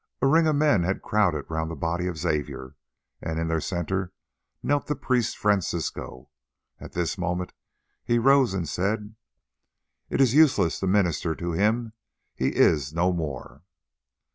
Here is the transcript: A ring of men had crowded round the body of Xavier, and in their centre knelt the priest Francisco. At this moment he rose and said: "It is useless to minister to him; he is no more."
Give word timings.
A 0.19 0.25
ring 0.25 0.47
of 0.47 0.55
men 0.55 0.81
had 0.81 1.03
crowded 1.03 1.45
round 1.47 1.69
the 1.69 1.75
body 1.75 2.07
of 2.07 2.17
Xavier, 2.17 2.75
and 3.21 3.37
in 3.39 3.49
their 3.49 3.61
centre 3.61 4.11
knelt 4.63 4.87
the 4.87 4.95
priest 4.95 5.37
Francisco. 5.37 6.31
At 6.79 6.93
this 6.93 7.19
moment 7.19 7.53
he 8.03 8.17
rose 8.17 8.55
and 8.55 8.67
said: 8.67 9.13
"It 10.09 10.19
is 10.19 10.33
useless 10.33 10.79
to 10.79 10.87
minister 10.87 11.35
to 11.35 11.51
him; 11.51 11.93
he 12.33 12.47
is 12.47 12.91
no 12.95 13.13
more." 13.13 13.61